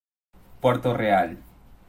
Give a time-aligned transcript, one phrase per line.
[0.61, 1.37] Puerto Real.